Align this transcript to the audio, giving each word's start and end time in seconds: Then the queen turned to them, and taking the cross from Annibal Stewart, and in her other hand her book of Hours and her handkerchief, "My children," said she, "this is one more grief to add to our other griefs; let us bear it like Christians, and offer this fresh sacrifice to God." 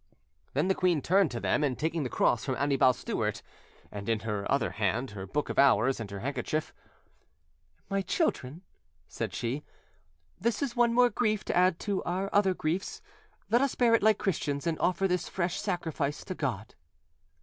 Then 0.55 0.67
the 0.67 0.73
queen 0.73 0.99
turned 1.03 1.29
to 1.29 1.39
them, 1.39 1.63
and 1.63 1.77
taking 1.77 2.01
the 2.01 2.09
cross 2.09 2.43
from 2.43 2.55
Annibal 2.55 2.91
Stewart, 2.91 3.43
and 3.91 4.09
in 4.09 4.21
her 4.21 4.51
other 4.51 4.71
hand 4.71 5.11
her 5.11 5.27
book 5.27 5.47
of 5.47 5.59
Hours 5.59 5.99
and 5.99 6.09
her 6.09 6.21
handkerchief, 6.21 6.73
"My 7.87 8.01
children," 8.01 8.63
said 9.07 9.31
she, 9.31 9.63
"this 10.39 10.63
is 10.63 10.75
one 10.75 10.95
more 10.95 11.11
grief 11.11 11.45
to 11.45 11.55
add 11.55 11.77
to 11.81 12.01
our 12.03 12.31
other 12.33 12.55
griefs; 12.55 12.99
let 13.51 13.61
us 13.61 13.75
bear 13.75 13.93
it 13.93 14.01
like 14.01 14.17
Christians, 14.17 14.65
and 14.65 14.79
offer 14.79 15.07
this 15.07 15.29
fresh 15.29 15.61
sacrifice 15.61 16.25
to 16.25 16.33
God." 16.33 16.73